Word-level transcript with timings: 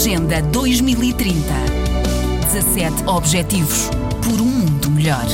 Agenda 0.00 0.40
2030. 0.40 1.36
17 2.50 3.06
Objetivos 3.06 3.90
por 4.24 4.40
um 4.40 4.46
mundo 4.46 4.90
melhor. 4.90 5.26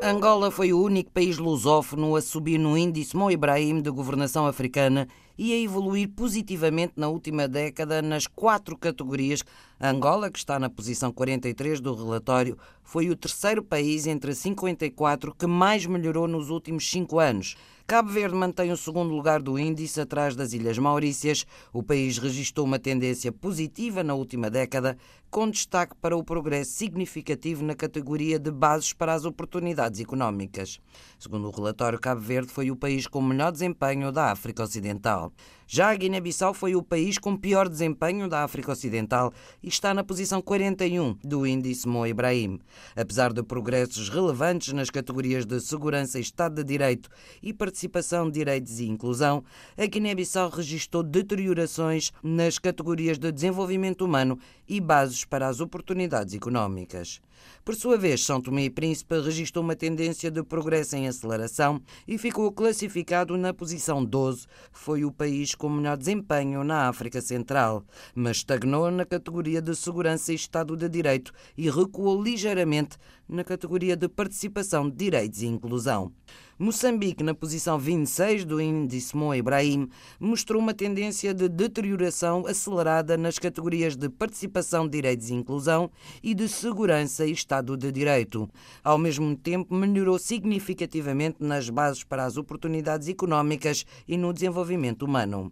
Angola 0.00 0.52
foi 0.52 0.72
o 0.72 0.80
único 0.80 1.10
país 1.10 1.38
lusófono 1.38 2.14
a 2.14 2.22
subir 2.22 2.56
no 2.56 2.78
índice 2.78 3.16
Mo 3.16 3.32
Ibrahim 3.32 3.82
de 3.82 3.90
governação 3.90 4.46
africana 4.46 5.08
e 5.36 5.52
a 5.52 5.56
evoluir 5.58 6.08
positivamente 6.10 6.94
na 6.96 7.08
última 7.08 7.48
década 7.48 8.02
nas 8.02 8.26
quatro 8.26 8.76
categorias. 8.76 9.42
Angola, 9.80 10.30
que 10.30 10.38
está 10.38 10.58
na 10.58 10.70
posição 10.70 11.12
43 11.12 11.80
do 11.80 11.94
relatório, 11.94 12.56
foi 12.82 13.10
o 13.10 13.16
terceiro 13.16 13.62
país 13.62 14.06
entre 14.06 14.34
54 14.34 15.34
que 15.34 15.46
mais 15.46 15.86
melhorou 15.86 16.28
nos 16.28 16.50
últimos 16.50 16.88
cinco 16.88 17.18
anos. 17.18 17.56
Cabo 17.92 18.10
Verde 18.10 18.34
mantém 18.34 18.72
o 18.72 18.76
segundo 18.76 19.12
lugar 19.12 19.42
do 19.42 19.58
índice 19.58 20.00
atrás 20.00 20.34
das 20.34 20.54
Ilhas 20.54 20.78
Maurícias. 20.78 21.44
O 21.74 21.82
país 21.82 22.16
registrou 22.16 22.64
uma 22.64 22.78
tendência 22.78 23.30
positiva 23.30 24.02
na 24.02 24.14
última 24.14 24.48
década, 24.48 24.96
com 25.30 25.50
destaque 25.50 25.94
para 26.00 26.16
o 26.16 26.24
progresso 26.24 26.70
significativo 26.70 27.62
na 27.62 27.74
categoria 27.74 28.38
de 28.38 28.50
bases 28.50 28.94
para 28.94 29.12
as 29.12 29.26
oportunidades 29.26 30.00
económicas. 30.00 30.80
Segundo 31.18 31.48
o 31.48 31.50
relatório, 31.50 31.98
Cabo 31.98 32.22
Verde 32.22 32.50
foi 32.50 32.70
o 32.70 32.76
país 32.76 33.06
com 33.06 33.20
melhor 33.20 33.52
desempenho 33.52 34.10
da 34.10 34.30
África 34.30 34.62
Ocidental. 34.62 35.21
Já 35.66 35.90
a 35.90 35.94
Guiné-Bissau 35.94 36.52
foi 36.52 36.74
o 36.76 36.82
país 36.82 37.16
com 37.16 37.36
pior 37.36 37.68
desempenho 37.68 38.28
da 38.28 38.44
África 38.44 38.72
Ocidental 38.72 39.32
e 39.62 39.68
está 39.68 39.94
na 39.94 40.04
posição 40.04 40.42
41 40.42 41.16
do 41.24 41.46
índice 41.46 41.88
Mo 41.88 42.06
Ibrahim. 42.06 42.58
Apesar 42.94 43.32
de 43.32 43.42
progressos 43.42 44.08
relevantes 44.08 44.72
nas 44.72 44.90
categorias 44.90 45.46
de 45.46 45.60
segurança 45.60 46.18
Estado 46.18 46.56
de 46.56 46.64
Direito 46.64 47.08
e 47.42 47.54
participação 47.54 48.30
direitos 48.30 48.80
e 48.80 48.86
inclusão, 48.86 49.42
a 49.76 49.86
Guiné-Bissau 49.86 50.50
registrou 50.50 51.02
deteriorações 51.02 52.12
nas 52.22 52.58
categorias 52.58 53.18
de 53.18 53.32
desenvolvimento 53.32 54.04
humano 54.04 54.38
e 54.68 54.80
bases 54.80 55.24
para 55.24 55.48
as 55.48 55.60
oportunidades 55.60 56.34
económicas. 56.34 57.20
Por 57.64 57.74
sua 57.74 57.96
vez, 57.96 58.24
São 58.24 58.40
Tomé 58.40 58.64
e 58.64 58.70
Príncipe 58.70 59.20
registrou 59.20 59.64
uma 59.64 59.76
tendência 59.76 60.30
de 60.30 60.42
progresso 60.42 60.96
em 60.96 61.06
aceleração 61.06 61.80
e 62.08 62.18
ficou 62.18 62.50
classificado 62.50 63.36
na 63.36 63.54
posição 63.54 64.04
12. 64.04 64.46
Foi 64.72 65.04
o 65.04 65.12
país 65.12 65.54
com 65.54 65.68
melhor 65.68 65.96
desempenho 65.96 66.64
na 66.64 66.88
África 66.88 67.20
Central, 67.20 67.84
mas 68.14 68.38
estagnou 68.38 68.90
na 68.90 69.04
categoria 69.04 69.62
de 69.62 69.76
segurança 69.76 70.32
e 70.32 70.36
Estado 70.36 70.76
de 70.76 70.88
Direito 70.88 71.32
e 71.56 71.70
recuou 71.70 72.22
ligeiramente 72.22 72.96
na 73.28 73.44
categoria 73.44 73.96
de 73.96 74.08
participação 74.08 74.90
de 74.90 74.96
direitos 74.96 75.42
e 75.42 75.46
inclusão. 75.46 76.12
Moçambique, 76.58 77.24
na 77.24 77.34
posição 77.34 77.78
26 77.78 78.44
do 78.44 78.60
índice 78.60 79.16
Mo 79.16 79.34
Ibrahim, 79.34 79.88
mostrou 80.20 80.60
uma 80.60 80.74
tendência 80.74 81.32
de 81.32 81.48
deterioração 81.48 82.46
acelerada 82.46 83.16
nas 83.16 83.38
categorias 83.38 83.96
de 83.96 84.08
participação 84.10 84.86
direitos 84.86 85.30
e 85.30 85.34
inclusão 85.34 85.90
e 86.22 86.34
de 86.34 86.46
segurança 86.48 87.24
e 87.24 87.32
Estado 87.32 87.74
de 87.74 87.90
Direito. 87.90 88.48
Ao 88.84 88.98
mesmo 88.98 89.34
tempo, 89.34 89.74
melhorou 89.74 90.18
significativamente 90.18 91.38
nas 91.40 91.70
bases 91.70 92.04
para 92.04 92.24
as 92.26 92.36
oportunidades 92.36 93.08
económicas 93.08 93.86
e 94.06 94.18
no 94.18 94.30
desenvolvimento 94.30 95.04
humano. 95.04 95.50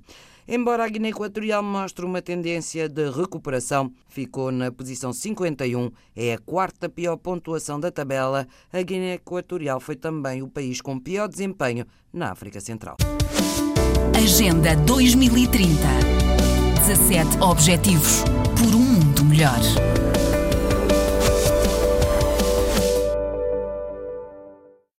Embora 0.53 0.85
a 0.85 0.89
Guiné 0.89 1.11
Equatorial 1.11 1.63
mostre 1.63 2.05
uma 2.05 2.21
tendência 2.21 2.89
de 2.89 3.09
recuperação, 3.09 3.93
ficou 4.09 4.51
na 4.51 4.73
posição 4.73 5.13
51, 5.13 5.93
é 6.17 6.35
a 6.35 6.39
quarta 6.39 6.89
pior 6.89 7.17
pontuação 7.19 7.79
da 7.79 7.93
tabela. 7.93 8.49
A 8.73 8.83
Guiné 8.83 9.15
Equatorial 9.15 9.79
foi 9.79 9.95
também 9.95 10.43
o 10.43 10.49
país 10.49 10.81
com 10.81 10.99
pior 10.99 11.29
desempenho 11.29 11.87
na 12.13 12.33
África 12.33 12.61
Central. 12.61 12.97
Agenda 14.13 14.75
2030. 14.75 15.71
17 16.85 17.39
Objetivos 17.41 18.25
por 18.59 18.75
um 18.75 18.81
mundo 18.81 19.25
melhor. 19.25 19.61